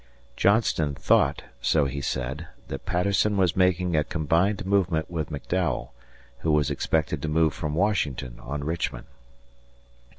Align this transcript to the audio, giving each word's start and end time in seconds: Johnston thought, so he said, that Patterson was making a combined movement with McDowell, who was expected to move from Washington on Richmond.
Johnston 0.35 0.95
thought, 0.95 1.43
so 1.61 1.85
he 1.85 2.01
said, 2.01 2.47
that 2.69 2.87
Patterson 2.87 3.37
was 3.37 3.55
making 3.55 3.95
a 3.95 4.03
combined 4.03 4.65
movement 4.65 5.11
with 5.11 5.29
McDowell, 5.29 5.89
who 6.39 6.51
was 6.51 6.71
expected 6.71 7.21
to 7.21 7.27
move 7.27 7.53
from 7.53 7.75
Washington 7.75 8.39
on 8.39 8.63
Richmond. 8.63 9.05